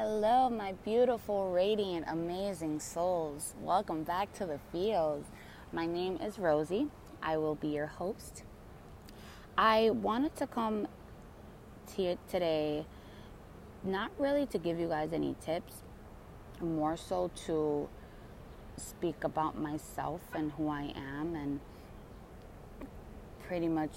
Hello, 0.00 0.48
my 0.48 0.74
beautiful, 0.84 1.50
radiant, 1.50 2.04
amazing 2.06 2.78
souls. 2.78 3.56
Welcome 3.60 4.04
back 4.04 4.32
to 4.34 4.46
the 4.46 4.60
Feels. 4.70 5.24
My 5.72 5.86
name 5.86 6.20
is 6.22 6.38
Rosie. 6.38 6.86
I 7.20 7.36
will 7.36 7.56
be 7.56 7.66
your 7.66 7.88
host. 7.88 8.44
I 9.56 9.90
wanted 9.90 10.36
to 10.36 10.46
come 10.46 10.86
to 11.96 12.02
you 12.02 12.18
today, 12.30 12.86
not 13.82 14.12
really 14.20 14.46
to 14.46 14.56
give 14.56 14.78
you 14.78 14.86
guys 14.86 15.12
any 15.12 15.34
tips, 15.44 15.82
more 16.60 16.96
so 16.96 17.32
to 17.46 17.88
speak 18.76 19.24
about 19.24 19.58
myself 19.58 20.20
and 20.32 20.52
who 20.52 20.68
I 20.68 20.92
am 20.94 21.34
and 21.34 21.58
pretty 23.48 23.66
much 23.66 23.90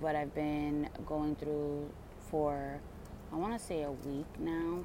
what 0.00 0.14
I've 0.14 0.34
been 0.34 0.90
going 1.06 1.34
through 1.34 1.88
for, 2.30 2.78
I 3.32 3.36
want 3.36 3.58
to 3.58 3.58
say, 3.58 3.84
a 3.84 3.92
week 3.92 4.26
now. 4.38 4.80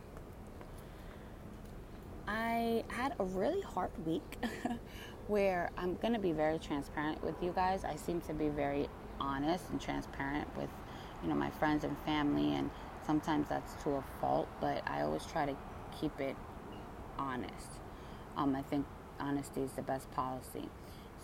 I 2.27 2.83
had 2.89 3.13
a 3.19 3.23
really 3.23 3.61
hard 3.61 3.91
week 4.05 4.37
where 5.27 5.71
I'm 5.77 5.95
going 5.95 6.13
to 6.13 6.19
be 6.19 6.31
very 6.31 6.59
transparent 6.59 7.23
with 7.23 7.35
you 7.41 7.51
guys. 7.51 7.83
I 7.83 7.95
seem 7.95 8.21
to 8.21 8.33
be 8.33 8.49
very 8.49 8.87
honest 9.19 9.69
and 9.69 9.79
transparent 9.79 10.47
with, 10.57 10.69
you 11.23 11.29
know, 11.29 11.35
my 11.35 11.49
friends 11.51 11.83
and 11.83 11.97
family 11.99 12.55
and 12.55 12.69
sometimes 13.05 13.47
that's 13.49 13.73
to 13.83 13.91
a 13.91 14.03
fault, 14.19 14.47
but 14.59 14.83
I 14.87 15.01
always 15.01 15.25
try 15.25 15.45
to 15.45 15.55
keep 15.99 16.19
it 16.19 16.35
honest. 17.17 17.67
Um, 18.37 18.55
I 18.55 18.61
think 18.61 18.85
honesty 19.19 19.61
is 19.61 19.71
the 19.71 19.81
best 19.81 20.09
policy. 20.11 20.69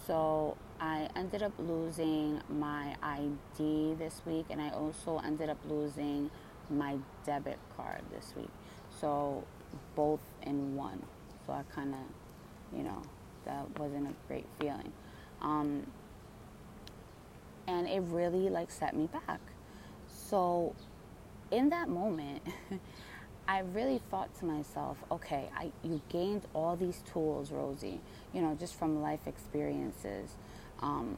So 0.05 0.57
I 0.79 1.09
ended 1.15 1.43
up 1.43 1.53
losing 1.57 2.41
my 2.49 2.95
ID 3.01 3.95
this 3.95 4.21
week, 4.25 4.45
and 4.49 4.61
I 4.61 4.69
also 4.69 5.19
ended 5.25 5.49
up 5.49 5.57
losing 5.67 6.29
my 6.69 6.97
debit 7.25 7.57
card 7.75 8.01
this 8.13 8.33
week. 8.35 8.49
So 9.01 9.43
both 9.95 10.19
in 10.43 10.75
one. 10.75 11.01
So 11.45 11.53
I 11.53 11.63
kind 11.73 11.93
of, 11.93 12.77
you 12.77 12.83
know, 12.83 13.01
that 13.45 13.79
wasn't 13.79 14.07
a 14.07 14.13
great 14.27 14.45
feeling. 14.59 14.91
Um, 15.41 15.87
and 17.67 17.87
it 17.87 18.01
really 18.07 18.49
like 18.49 18.71
set 18.71 18.95
me 18.95 19.07
back. 19.07 19.39
So 20.07 20.73
in 21.51 21.69
that 21.69 21.89
moment, 21.89 22.43
I 23.47 23.59
really 23.59 24.01
thought 24.11 24.33
to 24.39 24.45
myself, 24.45 24.97
okay, 25.09 25.49
I, 25.55 25.71
you 25.83 26.01
gained 26.09 26.43
all 26.53 26.75
these 26.75 27.01
tools, 27.11 27.51
Rosie, 27.51 28.01
you 28.33 28.41
know, 28.41 28.55
just 28.59 28.75
from 28.75 29.01
life 29.01 29.25
experiences, 29.25 30.35
um, 30.81 31.17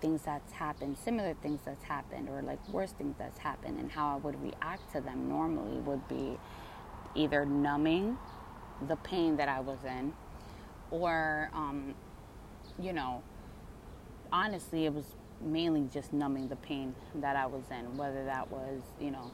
things 0.00 0.22
that's 0.24 0.52
happened, 0.52 0.96
similar 0.96 1.34
things 1.42 1.60
that's 1.66 1.84
happened, 1.84 2.30
or 2.30 2.40
like 2.40 2.66
worse 2.70 2.92
things 2.92 3.14
that's 3.18 3.38
happened, 3.38 3.78
and 3.78 3.90
how 3.90 4.14
I 4.14 4.16
would 4.16 4.42
react 4.42 4.90
to 4.92 5.02
them 5.02 5.28
normally 5.28 5.78
would 5.80 6.06
be 6.08 6.38
either 7.16 7.44
numbing 7.46 8.18
the 8.88 8.96
pain 8.96 9.36
that 9.36 9.48
I 9.48 9.60
was 9.60 9.78
in, 9.84 10.12
or, 10.90 11.50
um, 11.54 11.94
you 12.80 12.92
know, 12.92 13.22
honestly, 14.32 14.84
it 14.84 14.92
was 14.92 15.06
mainly 15.40 15.88
just 15.92 16.12
numbing 16.12 16.48
the 16.48 16.56
pain 16.56 16.94
that 17.16 17.36
I 17.36 17.46
was 17.46 17.64
in, 17.70 17.96
whether 17.96 18.24
that 18.24 18.50
was, 18.50 18.82
you 19.00 19.10
know, 19.10 19.30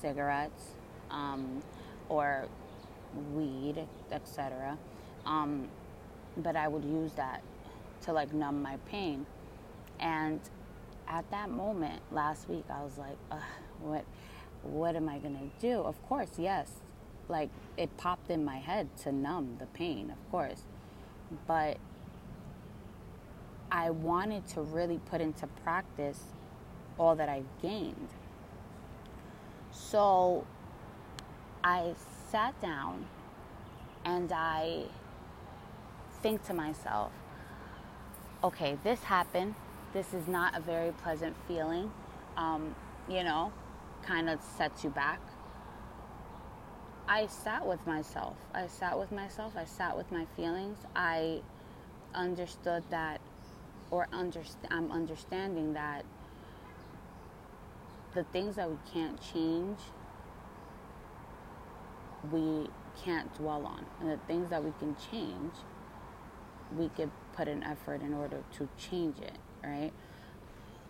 cigarettes. 0.00 0.62
Um, 1.10 1.62
or 2.08 2.46
weed, 3.32 3.86
etc. 4.12 4.78
Um, 5.26 5.68
but 6.36 6.56
I 6.56 6.68
would 6.68 6.84
use 6.84 7.12
that 7.12 7.42
to 8.02 8.12
like 8.12 8.32
numb 8.32 8.62
my 8.62 8.76
pain. 8.86 9.26
And 10.00 10.40
at 11.08 11.30
that 11.30 11.50
moment 11.50 12.02
last 12.10 12.48
week, 12.48 12.64
I 12.70 12.82
was 12.82 12.98
like, 12.98 13.16
what, 13.80 14.04
what 14.62 14.96
am 14.96 15.08
I 15.08 15.18
gonna 15.18 15.50
do? 15.60 15.80
Of 15.80 16.00
course, 16.08 16.30
yes, 16.38 16.70
like 17.28 17.50
it 17.76 17.96
popped 17.96 18.30
in 18.30 18.44
my 18.44 18.58
head 18.58 18.88
to 18.98 19.12
numb 19.12 19.56
the 19.58 19.66
pain, 19.66 20.10
of 20.10 20.30
course, 20.30 20.62
but 21.46 21.78
I 23.70 23.90
wanted 23.90 24.46
to 24.48 24.60
really 24.60 25.00
put 25.10 25.20
into 25.20 25.46
practice 25.64 26.20
all 26.98 27.16
that 27.16 27.28
I've 27.28 27.48
gained. 27.60 28.08
So 29.72 30.46
I 31.64 31.94
sat 32.30 32.60
down 32.60 33.06
and 34.04 34.30
I 34.32 34.84
think 36.22 36.44
to 36.44 36.54
myself, 36.54 37.10
okay, 38.44 38.78
this 38.84 39.02
happened. 39.02 39.54
This 39.92 40.14
is 40.14 40.28
not 40.28 40.56
a 40.56 40.60
very 40.60 40.92
pleasant 40.92 41.34
feeling. 41.48 41.90
Um, 42.36 42.74
you 43.08 43.24
know, 43.24 43.52
kind 44.02 44.28
of 44.28 44.40
sets 44.42 44.84
you 44.84 44.90
back. 44.90 45.20
I 47.06 47.26
sat 47.26 47.66
with 47.66 47.86
myself. 47.86 48.36
I 48.54 48.66
sat 48.66 48.98
with 48.98 49.12
myself. 49.12 49.54
I 49.56 49.64
sat 49.64 49.96
with 49.96 50.10
my 50.10 50.26
feelings. 50.36 50.78
I 50.96 51.42
understood 52.14 52.84
that, 52.90 53.20
or 53.90 54.08
underst- 54.12 54.56
I'm 54.70 54.90
understanding 54.90 55.74
that 55.74 56.04
the 58.14 58.24
things 58.24 58.56
that 58.56 58.70
we 58.70 58.78
can't 58.92 59.20
change 59.20 59.78
we 62.32 62.68
can't 63.04 63.32
dwell 63.34 63.66
on. 63.66 63.84
And 64.00 64.10
the 64.10 64.18
things 64.26 64.50
that 64.50 64.62
we 64.64 64.72
can 64.78 64.96
change, 65.10 65.52
we 66.76 66.88
could 66.90 67.10
put 67.34 67.48
an 67.48 67.62
effort 67.62 68.02
in 68.02 68.14
order 68.14 68.42
to 68.58 68.68
change 68.78 69.18
it, 69.18 69.36
right? 69.62 69.92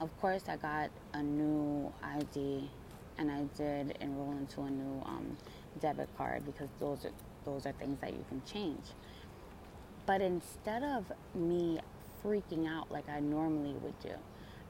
Of 0.01 0.17
course, 0.21 0.45
I 0.49 0.57
got 0.57 0.91
a 1.13 1.23
new 1.23 1.93
ID 2.03 2.69
and 3.17 3.31
I 3.31 3.45
did 3.57 3.97
enroll 4.01 4.33
into 4.33 4.63
a 4.63 4.71
new 4.71 5.03
um, 5.05 5.37
debit 5.81 6.09
card 6.17 6.45
because 6.47 6.69
those 6.79 7.05
are 7.05 7.13
those 7.45 7.67
are 7.67 7.73
things 7.73 7.99
that 8.01 8.13
you 8.13 8.25
can 8.29 8.43
change. 8.51 8.85
But 10.07 10.21
instead 10.21 10.83
of 10.83 11.13
me 11.35 11.81
freaking 12.25 12.69
out 12.69 12.91
like 12.91 13.09
I 13.09 13.21
normally 13.21 13.75
would 13.83 13.99
do, 14.01 14.15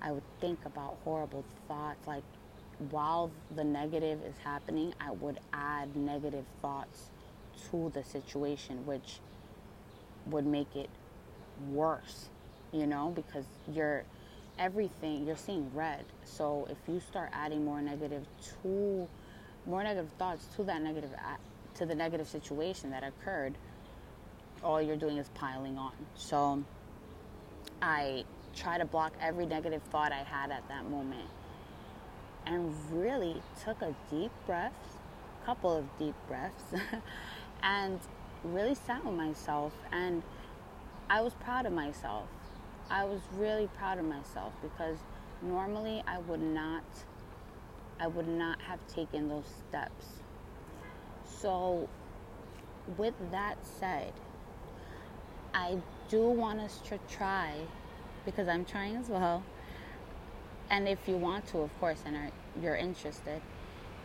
I 0.00 0.12
would 0.12 0.24
think 0.40 0.58
about 0.64 0.96
horrible 1.04 1.44
thoughts 1.68 2.06
like 2.06 2.24
while 2.90 3.30
the 3.54 3.64
negative 3.64 4.20
is 4.24 4.34
happening, 4.42 4.94
I 5.00 5.12
would 5.12 5.38
add 5.52 5.94
negative 5.96 6.44
thoughts 6.60 7.10
to 7.70 7.90
the 7.94 8.02
situation, 8.02 8.84
which 8.84 9.20
would 10.26 10.46
make 10.46 10.74
it 10.74 10.90
worse, 11.70 12.28
you 12.72 12.86
know, 12.86 13.12
because 13.14 13.44
you're 13.72 14.04
everything 14.58 15.26
you're 15.26 15.36
seeing 15.36 15.70
red. 15.74 16.04
So 16.24 16.66
if 16.70 16.76
you 16.88 17.00
start 17.00 17.30
adding 17.32 17.64
more 17.64 17.80
negative 17.80 18.24
to 18.62 19.08
more 19.66 19.82
negative 19.82 20.10
thoughts 20.18 20.46
to 20.56 20.64
that 20.64 20.82
negative 20.82 21.10
to 21.76 21.86
the 21.86 21.94
negative 21.94 22.28
situation 22.28 22.90
that 22.90 23.02
occurred, 23.02 23.54
all 24.62 24.80
you're 24.80 24.96
doing 24.96 25.18
is 25.18 25.28
piling 25.34 25.76
on. 25.76 25.92
So 26.14 26.62
I 27.82 28.24
try 28.54 28.78
to 28.78 28.84
block 28.84 29.12
every 29.20 29.46
negative 29.46 29.82
thought 29.90 30.12
I 30.12 30.22
had 30.22 30.50
at 30.50 30.66
that 30.68 30.88
moment 30.88 31.28
and 32.46 32.72
really 32.92 33.42
took 33.64 33.82
a 33.82 33.94
deep 34.10 34.30
breath, 34.46 34.72
couple 35.44 35.76
of 35.76 35.84
deep 35.98 36.14
breaths, 36.28 36.64
and 37.62 37.98
really 38.44 38.74
sat 38.74 39.04
with 39.04 39.14
myself. 39.14 39.72
And 39.92 40.22
I 41.10 41.20
was 41.22 41.34
proud 41.34 41.66
of 41.66 41.72
myself. 41.72 42.28
I 42.90 43.04
was 43.04 43.20
really 43.36 43.68
proud 43.78 43.98
of 43.98 44.04
myself 44.04 44.52
because 44.62 44.98
normally 45.42 46.02
I 46.06 46.18
would 46.18 46.42
not 46.42 46.84
I 48.00 48.06
would 48.06 48.28
not 48.28 48.60
have 48.62 48.78
taken 48.88 49.28
those 49.28 49.46
steps. 49.68 50.06
So 51.24 51.88
with 52.96 53.14
that 53.30 53.56
said, 53.62 54.12
I 55.52 55.78
do 56.08 56.22
want 56.22 56.60
us 56.60 56.80
to 56.88 56.98
try 57.08 57.54
because 58.24 58.48
I'm 58.48 58.64
trying 58.64 58.96
as 58.96 59.08
well 59.08 59.42
and 60.70 60.88
if 60.88 60.98
you 61.06 61.16
want 61.16 61.46
to, 61.48 61.58
of 61.58 61.80
course, 61.80 62.00
and 62.06 62.16
are, 62.16 62.30
you're 62.60 62.76
interested 62.76 63.40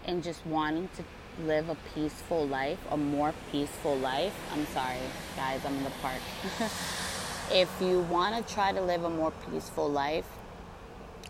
in 0.05 0.21
just 0.21 0.45
wanting 0.45 0.89
to 0.97 1.03
live 1.45 1.69
a 1.69 1.77
peaceful 1.93 2.45
life, 2.47 2.79
a 2.91 2.97
more 2.97 3.33
peaceful 3.51 3.97
life, 3.97 4.33
I'm 4.51 4.65
sorry, 4.67 4.97
guys, 5.35 5.61
I'm 5.65 5.75
in 5.75 5.83
the 5.83 5.91
park. 6.01 6.19
if 7.51 7.69
you 7.81 8.01
want 8.01 8.35
to 8.35 8.53
try 8.53 8.71
to 8.71 8.81
live 8.81 9.03
a 9.03 9.09
more 9.09 9.31
peaceful 9.49 9.89
life, 9.89 10.27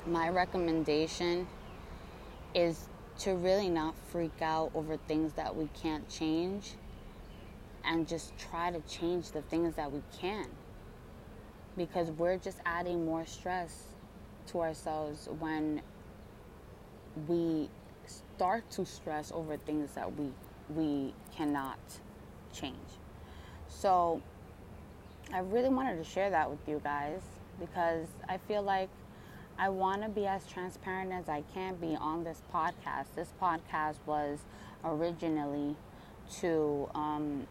my 0.08 0.30
recommendation 0.30 1.48
is 2.54 2.88
to 3.20 3.36
really 3.36 3.70
not 3.70 3.96
freak 4.12 4.42
out 4.42 4.72
over 4.74 4.98
things 5.08 5.34
that 5.34 5.56
we 5.56 5.68
can't 5.82 6.08
change 6.10 6.72
and 7.86 8.08
just 8.08 8.38
try 8.38 8.72
to 8.72 8.80
change 8.82 9.32
the 9.32 9.42
things 9.44 9.76
that 9.76 9.92
we 9.92 10.02
can 10.20 10.48
because 11.78 12.12
we're 12.12 12.38
just 12.38 12.60
adding 12.66 13.06
more 13.06 13.26
stress 13.26 13.84
to 14.48 14.60
ourselves 14.60 15.30
when 15.40 15.82
we 17.28 17.70
start 18.06 18.70
to 18.72 18.86
stress 18.86 19.32
over 19.32 19.58
things 19.58 19.92
that 19.94 20.18
we 20.18 20.32
we 20.76 21.14
cannot 21.36 21.80
change. 22.54 22.76
So 23.68 24.22
I 25.34 25.40
really 25.40 25.70
wanted 25.70 25.98
to 25.98 26.04
share 26.04 26.30
that 26.30 26.50
with 26.50 26.60
you 26.68 26.80
guys 26.84 27.22
because 27.60 28.08
I 28.28 28.38
feel 28.38 28.62
like 28.62 28.90
I 29.60 29.68
want 29.68 30.04
to 30.04 30.10
be 30.10 30.26
as 30.26 30.48
transparent 30.48 31.12
as 31.12 31.28
I 31.28 31.44
can 31.54 31.76
be 31.76 31.94
on 31.96 32.24
this 32.24 32.42
podcast. 32.54 33.08
This 33.16 33.34
podcast 33.42 33.98
was 34.06 34.40
originally 34.86 35.76
to 36.40 36.90
um, 36.96 37.46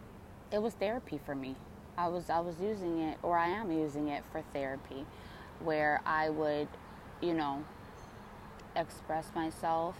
it 0.51 0.63
was 0.63 0.73
therapy 0.73 1.21
for 1.27 1.35
me. 1.35 1.55
I 1.99 2.09
was 2.09 2.31
I 2.31 2.41
was 2.41 2.57
using 2.63 3.01
it 3.01 3.19
or 3.23 3.37
I 3.37 3.49
am 3.49 3.71
using 3.71 4.09
it 4.09 4.25
for 4.33 4.43
therapy 4.55 5.05
where 5.61 6.01
I 6.07 6.31
would, 6.31 6.69
you 7.21 7.35
know, 7.35 7.63
express 8.75 9.27
myself 9.35 9.97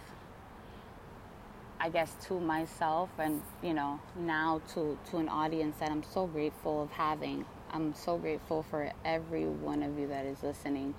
I 1.79 1.89
guess 1.89 2.15
to 2.25 2.39
myself 2.39 3.09
and 3.19 3.41
you 3.61 3.73
know 3.73 3.99
now 4.17 4.61
to 4.73 4.97
to 5.11 5.17
an 5.17 5.29
audience 5.29 5.77
that 5.79 5.91
I'm 5.91 6.03
so 6.03 6.25
grateful 6.27 6.81
of 6.81 6.91
having. 6.91 7.45
I'm 7.71 7.93
so 7.93 8.17
grateful 8.17 8.63
for 8.63 8.91
every 9.05 9.45
one 9.45 9.83
of 9.83 9.97
you 9.97 10.07
that 10.07 10.25
is 10.25 10.41
listening. 10.41 10.95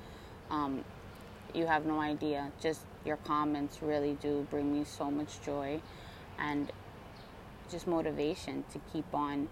Um, 0.51 0.85
you 1.55 1.67
have 1.67 1.87
no 1.87 2.01
idea. 2.01 2.53
Just 2.61 2.83
your 3.05 3.17
comments 3.17 3.83
really 3.83 4.17
do 4.21 4.47
bring 4.51 4.73
me 4.73 4.85
so 4.85 5.11
much 5.11 5.41
joy 5.43 5.81
and 6.39 6.71
just 7.71 7.87
motivation 7.87 8.65
to 8.73 8.81
keep 8.93 9.07
on 9.15 9.49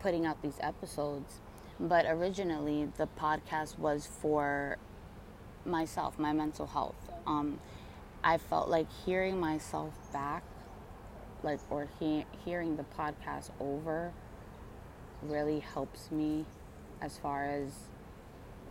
putting 0.00 0.26
out 0.26 0.42
these 0.42 0.58
episodes. 0.60 1.40
But 1.80 2.06
originally, 2.06 2.88
the 2.96 3.08
podcast 3.18 3.78
was 3.78 4.06
for 4.06 4.76
myself, 5.64 6.18
my 6.18 6.32
mental 6.32 6.66
health. 6.66 7.10
Um, 7.26 7.58
I 8.22 8.38
felt 8.38 8.68
like 8.68 8.86
hearing 9.04 9.40
myself 9.40 9.94
back, 10.12 10.44
like, 11.42 11.60
or 11.70 11.88
he- 11.98 12.26
hearing 12.44 12.76
the 12.76 12.84
podcast 12.96 13.50
over, 13.60 14.12
really 15.22 15.60
helps 15.60 16.10
me 16.10 16.44
as 17.00 17.18
far 17.18 17.44
as 17.44 17.72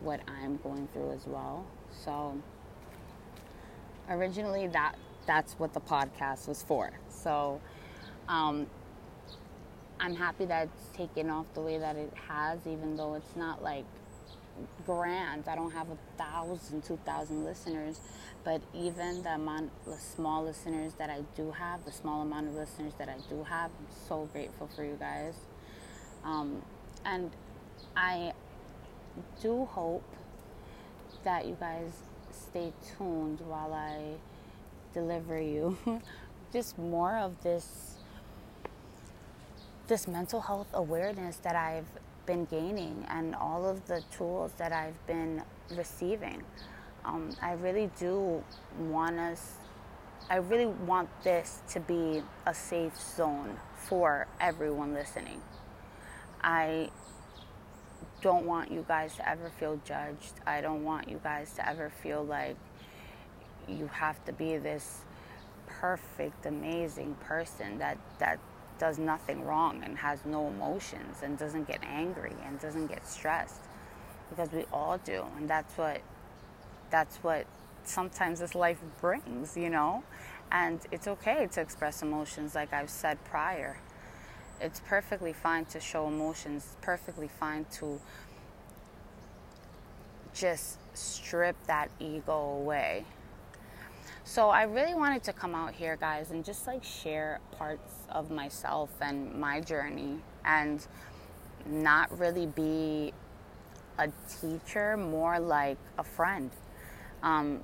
what 0.02 0.22
I'm 0.28 0.58
going 0.58 0.88
through 0.94 1.12
as 1.12 1.26
well. 1.26 1.66
So, 1.92 2.38
originally, 4.10 4.68
that 4.68 4.96
that's 5.28 5.54
what 5.54 5.74
the 5.74 5.82
podcast 5.82 6.48
was 6.48 6.64
for. 6.64 6.92
So, 7.10 7.62
um, 8.28 8.68
I'm 10.00 10.16
happy 10.16 10.46
that 10.46 10.68
it's 10.68 10.98
taken 10.98 11.30
off 11.30 11.46
the 11.54 11.62
way 11.62 11.78
that 11.78 11.96
it 11.96 12.12
has, 12.28 12.60
even 12.66 12.96
though 12.96 13.14
it's 13.14 13.36
not 13.36 13.62
like 13.62 13.86
grand. 14.86 15.48
I 15.48 15.56
don't 15.56 15.72
have 15.72 15.88
a 15.90 15.98
thousand, 16.18 16.84
two 16.84 17.00
thousand 17.06 17.46
listeners, 17.46 18.00
but 18.44 18.62
even 18.74 19.24
the 19.24 19.36
amount, 19.36 19.72
the 19.86 19.98
small 19.98 20.44
listeners 20.44 20.94
that 20.98 21.10
I 21.10 21.22
do 21.36 21.52
have, 21.52 21.86
the 21.86 21.92
small 21.92 22.22
amount 22.22 22.48
of 22.48 22.56
listeners 22.56 22.94
that 22.98 23.10
I 23.10 23.18
do 23.30 23.44
have, 23.44 23.72
I'm 23.80 23.88
so 24.08 24.28
grateful 24.34 24.68
for 24.76 24.84
you 24.84 24.98
guys. 25.00 25.36
Um, 26.24 26.62
and 27.06 27.32
I 27.96 28.34
do 29.42 29.66
hope 29.66 30.04
that 31.24 31.46
you 31.46 31.58
guys 31.60 31.92
stay 32.32 32.72
tuned 32.98 33.40
while 33.42 33.74
I 33.74 34.16
deliver 34.94 35.40
you 35.40 35.78
just 36.54 36.78
more 36.78 37.18
of 37.18 37.42
this 37.44 37.96
this 39.88 40.08
mental 40.08 40.40
health 40.40 40.68
awareness 40.74 41.38
that 41.38 41.56
I've 41.56 41.88
been 42.26 42.46
gaining 42.46 43.06
and 43.10 43.36
all 43.36 43.66
of 43.66 43.88
the 43.88 44.02
tools 44.10 44.54
that 44.58 44.72
I've 44.72 45.06
been 45.06 45.44
receiving. 45.76 46.44
Um, 47.04 47.32
I 47.42 47.54
really 47.54 47.90
do 48.00 48.42
want 48.80 49.20
us, 49.20 49.56
I 50.30 50.38
really 50.38 50.68
want 50.68 51.10
this 51.24 51.62
to 51.72 51.82
be 51.82 52.24
a 52.46 52.54
safe 52.54 52.96
zone 52.96 53.58
for 53.76 54.28
everyone 54.40 54.94
listening. 54.94 55.42
I 56.42 56.90
don't 58.22 58.46
want 58.46 58.72
you 58.72 58.86
guys 58.88 59.16
to 59.16 59.28
ever 59.28 59.50
feel 59.60 59.80
judged. 59.86 60.34
I 60.46 60.62
don't 60.62 60.84
want 60.84 61.10
you 61.10 61.20
guys 61.24 61.54
to 61.54 61.68
ever 61.68 61.90
feel 61.90 62.24
like 62.24 62.56
you 63.68 63.88
have 63.88 64.24
to 64.26 64.34
be 64.34 64.58
this 64.58 65.02
perfect, 65.68 66.46
amazing 66.46 67.16
person 67.26 67.78
that, 67.80 67.98
that 68.20 68.40
does 68.80 68.98
nothing 68.98 69.46
wrong 69.46 69.82
and 69.84 69.98
has 69.98 70.26
no 70.26 70.48
emotions 70.48 71.18
and 71.24 71.38
doesn't 71.38 71.68
get 71.68 71.84
angry 71.84 72.34
and 72.46 72.60
doesn't 72.60 72.88
get 72.88 73.08
stressed. 73.08 73.62
Because 74.30 74.52
we 74.52 74.66
all 74.72 74.98
do 74.98 75.26
and 75.38 75.50
that's 75.50 75.78
what 75.78 76.02
that's 76.90 77.18
what 77.18 77.46
sometimes 77.84 78.40
this 78.40 78.56
life 78.56 78.80
brings 79.02 79.58
you 79.58 79.70
know? 79.70 80.04
And 80.52 80.80
it's 80.92 81.08
okay 81.08 81.48
to 81.52 81.62
express 81.62 82.02
emotions 82.02 82.56
like 82.56 82.72
i've 82.72 82.90
said 82.90 83.24
prior 83.26 83.78
it's 84.62 84.80
perfectly 84.82 85.34
fine 85.34 85.66
to 85.66 85.80
show 85.80 86.08
emotions 86.08 86.64
it's 86.66 86.78
perfectly 86.82 87.28
fine 87.28 87.66
to 87.72 88.00
just 90.34 90.78
strip 90.94 91.56
that 91.68 91.90
ego 92.00 92.34
away 92.34 93.06
so 94.24 94.50
I 94.50 94.64
really 94.64 94.94
wanted 94.94 95.24
to 95.24 95.34
come 95.34 95.56
out 95.56 95.74
here, 95.74 95.98
guys, 95.98 96.32
and 96.32 96.46
just 96.46 96.68
like 96.68 96.84
share 96.84 97.42
parts 97.58 97.94
of 98.10 98.30
myself 98.32 98.90
and 99.02 99.34
my 99.34 99.60
journey 99.60 100.20
and 100.46 100.86
not 101.66 102.18
really 102.18 102.46
be 102.46 103.14
a 103.98 104.10
teacher, 104.40 104.96
more 104.96 105.40
like 105.40 105.78
a 105.98 106.04
friend. 106.04 106.52
Um, 107.24 107.62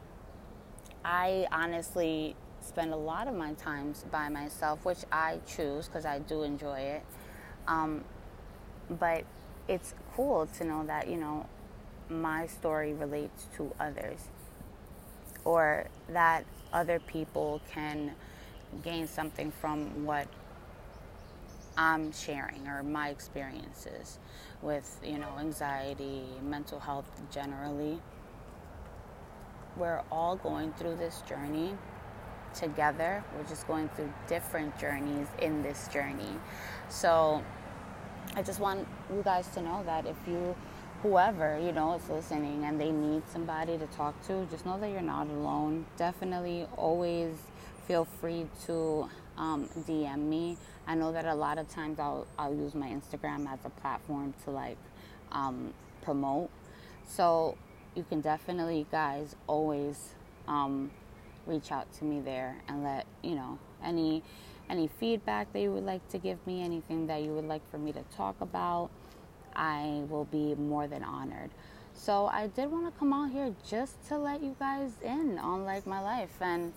I 1.06 1.48
honestly 1.52 2.36
spend 2.68 2.94
a 2.94 2.98
lot 2.98 3.28
of 3.28 3.36
my 3.36 3.54
times 3.54 4.06
by 4.12 4.30
myself, 4.30 4.84
which 4.86 5.00
I 5.12 5.40
choose 5.48 5.88
because 5.88 6.06
I 6.06 6.20
do 6.20 6.44
enjoy 6.44 6.80
it. 6.80 7.04
Um, 7.68 8.04
but 8.90 9.24
it's 9.68 9.94
cool 10.16 10.48
to 10.58 10.64
know 10.64 10.86
that, 10.86 11.08
you 11.08 11.18
know, 11.18 11.46
my 12.10 12.48
story 12.48 12.94
relates 12.94 13.48
to 13.58 13.74
others 13.80 14.20
or 15.44 15.88
that 16.10 16.46
other 16.74 17.00
people 17.00 17.62
can 17.72 18.14
gain 18.84 19.08
something 19.08 19.52
from 19.52 20.06
what 20.06 20.28
I'm 21.78 22.12
sharing 22.12 22.68
or 22.68 22.84
my 22.84 23.10
experiences 23.10 24.20
with, 24.62 25.00
you 25.04 25.18
know, 25.18 25.38
anxiety, 25.40 26.24
mental 26.42 26.80
health 26.80 27.10
generally. 27.32 28.00
We're 29.76 30.02
all 30.12 30.36
going 30.36 30.74
through 30.74 30.96
this 30.96 31.22
journey 31.30 31.76
together. 32.54 33.24
We're 33.36 33.48
just 33.48 33.68
going 33.68 33.90
through 33.90 34.12
different 34.28 34.78
journeys 34.80 35.28
in 35.42 35.64
this 35.64 35.88
journey. 35.88 36.40
So 36.90 37.44
I 38.36 38.44
just 38.44 38.60
want 38.60 38.88
you 39.14 39.22
guys 39.24 39.48
to 39.50 39.62
know 39.62 39.84
that 39.86 40.06
if 40.06 40.16
you 40.28 40.56
whoever 41.04 41.60
you 41.60 41.72
know 41.72 41.94
is 41.94 42.10
listening 42.10 42.64
and 42.66 42.82
they 42.82 42.92
need 42.92 43.22
somebody 43.32 43.78
to 43.78 43.86
talk 43.88 44.20
to 44.26 44.48
just 44.50 44.66
know 44.66 44.80
that 44.80 44.90
you're 44.90 45.02
not 45.02 45.28
alone 45.28 45.86
definitely 45.96 46.66
always 46.76 47.36
feel 47.88 48.04
free 48.04 48.48
to 48.66 49.08
um, 49.38 49.70
dm 49.88 50.18
me 50.18 50.58
i 50.88 50.96
know 50.96 51.12
that 51.12 51.26
a 51.26 51.36
lot 51.36 51.60
of 51.60 51.70
times 51.70 52.00
i'll, 52.00 52.26
I'll 52.40 52.54
use 52.54 52.74
my 52.74 52.88
instagram 52.88 53.48
as 53.48 53.60
a 53.64 53.70
platform 53.70 54.34
to 54.46 54.50
like 54.50 54.78
um, 55.32 55.72
promote 56.02 56.50
so 57.08 57.56
you 57.96 58.04
can 58.04 58.22
definitely 58.22 58.88
guys 58.92 59.36
always 59.46 60.16
um, 60.48 60.90
reach 61.48 61.72
out 61.72 61.92
to 61.94 62.04
me 62.04 62.20
there 62.20 62.58
and 62.68 62.84
let 62.84 63.06
you 63.24 63.36
know 63.36 63.58
any 63.84 64.24
any 64.70 64.88
feedback 65.00 65.52
that 65.54 65.62
you 65.62 65.72
would 65.72 65.86
like 65.86 66.08
to 66.10 66.18
give 66.18 66.46
me 66.46 66.62
anything 66.62 67.08
that 67.08 67.22
you 67.22 67.32
would 67.32 67.48
like 67.48 67.62
for 67.72 67.78
me 67.78 67.92
to 67.94 68.04
talk 68.16 68.36
about 68.42 68.90
I 69.58 70.04
will 70.10 70.26
be 70.26 70.56
more 70.56 70.88
than 70.88 71.04
honored. 71.04 71.50
So 71.94 72.28
I 72.28 72.48
did 72.48 72.72
want 72.72 72.86
to 72.86 72.98
come 73.00 73.12
out 73.12 73.32
here 73.32 73.54
just 73.68 74.08
to 74.10 74.18
let 74.18 74.44
you 74.44 74.56
guys 74.60 74.92
in 75.04 75.40
on 75.40 75.66
like 75.66 75.88
my 75.88 76.00
life 76.00 76.36
and 76.40 76.72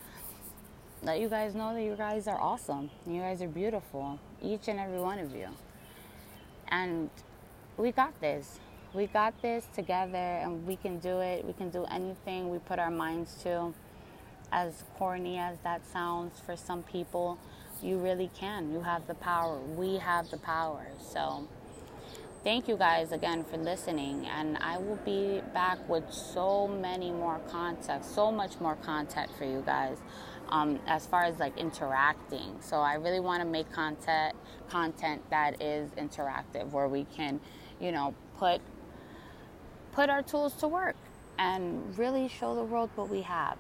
let 1.02 1.20
you 1.20 1.28
guys 1.28 1.54
know 1.54 1.74
that 1.74 1.82
you 1.82 1.94
guys 1.94 2.26
are 2.26 2.40
awesome. 2.40 2.90
You 3.06 3.20
guys 3.20 3.42
are 3.42 3.48
beautiful, 3.48 4.18
each 4.42 4.68
and 4.68 4.80
every 4.80 4.98
one 4.98 5.18
of 5.18 5.34
you. 5.34 5.48
And 6.68 7.10
we 7.76 7.92
got 7.92 8.18
this. 8.20 8.60
We 8.94 9.06
got 9.06 9.40
this 9.42 9.66
together 9.74 10.16
and 10.16 10.66
we 10.66 10.76
can 10.76 10.98
do 10.98 11.20
it. 11.20 11.44
We 11.44 11.52
can 11.52 11.70
do 11.70 11.84
anything 11.84 12.50
we 12.50 12.58
put 12.58 12.78
our 12.78 12.90
minds 12.90 13.34
to. 13.42 13.74
As 14.52 14.84
corny 14.98 15.38
as 15.38 15.58
that 15.64 15.86
sounds 15.86 16.40
for 16.44 16.56
some 16.56 16.82
people, 16.82 17.38
you 17.82 17.98
really 17.98 18.30
can. 18.34 18.72
You 18.72 18.80
have 18.80 19.06
the 19.06 19.14
power. 19.14 19.58
We 19.58 19.96
have 19.98 20.30
the 20.30 20.38
power. 20.38 20.86
So 21.00 21.48
thank 22.42 22.68
you 22.68 22.76
guys 22.76 23.12
again 23.12 23.44
for 23.44 23.58
listening 23.58 24.26
and 24.26 24.56
i 24.62 24.78
will 24.78 24.98
be 25.04 25.42
back 25.52 25.78
with 25.90 26.10
so 26.10 26.66
many 26.66 27.10
more 27.10 27.38
content 27.50 28.02
so 28.02 28.32
much 28.32 28.58
more 28.60 28.76
content 28.76 29.30
for 29.36 29.44
you 29.44 29.62
guys 29.66 29.98
um, 30.48 30.80
as 30.86 31.06
far 31.06 31.24
as 31.24 31.38
like 31.38 31.54
interacting 31.58 32.56
so 32.60 32.78
i 32.78 32.94
really 32.94 33.20
want 33.20 33.42
to 33.42 33.46
make 33.46 33.70
content 33.70 34.34
content 34.70 35.20
that 35.28 35.60
is 35.60 35.90
interactive 35.98 36.70
where 36.70 36.88
we 36.88 37.04
can 37.14 37.38
you 37.78 37.92
know 37.92 38.14
put 38.38 38.62
put 39.92 40.08
our 40.08 40.22
tools 40.22 40.54
to 40.54 40.66
work 40.66 40.96
and 41.38 41.98
really 41.98 42.26
show 42.26 42.54
the 42.54 42.64
world 42.64 42.88
what 42.94 43.10
we 43.10 43.20
have 43.20 43.58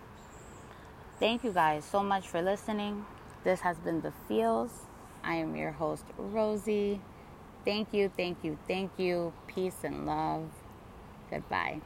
thank 1.20 1.44
you 1.44 1.52
guys 1.52 1.84
so 1.84 2.02
much 2.02 2.28
for 2.28 2.42
listening 2.42 3.06
this 3.44 3.60
has 3.60 3.78
been 3.78 4.00
the 4.02 4.12
feels 4.28 4.70
i 5.24 5.34
am 5.34 5.56
your 5.56 5.72
host 5.72 6.04
rosie 6.18 7.00
Thank 7.64 7.92
you, 7.92 8.10
thank 8.16 8.42
you, 8.42 8.58
thank 8.66 8.92
you. 8.98 9.32
Peace 9.46 9.84
and 9.84 10.06
love. 10.06 10.50
Goodbye. 11.30 11.80